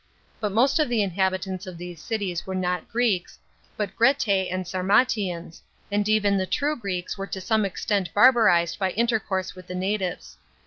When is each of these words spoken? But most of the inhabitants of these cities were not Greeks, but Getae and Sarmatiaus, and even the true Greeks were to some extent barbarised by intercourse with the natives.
But 0.39 0.51
most 0.51 0.79
of 0.79 0.89
the 0.89 1.03
inhabitants 1.03 1.67
of 1.67 1.77
these 1.77 2.01
cities 2.01 2.47
were 2.47 2.55
not 2.55 2.89
Greeks, 2.89 3.37
but 3.77 3.95
Getae 3.97 4.49
and 4.51 4.65
Sarmatiaus, 4.65 5.61
and 5.91 6.09
even 6.09 6.37
the 6.39 6.47
true 6.47 6.75
Greeks 6.75 7.19
were 7.19 7.27
to 7.27 7.39
some 7.39 7.65
extent 7.65 8.11
barbarised 8.11 8.79
by 8.79 8.93
intercourse 8.93 9.53
with 9.53 9.67
the 9.67 9.75
natives. 9.75 10.37